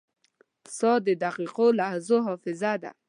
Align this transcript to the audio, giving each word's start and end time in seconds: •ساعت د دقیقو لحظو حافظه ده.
•ساعت 0.77 1.01
د 1.07 1.09
دقیقو 1.23 1.67
لحظو 1.79 2.17
حافظه 2.27 2.71
ده. 2.83 2.91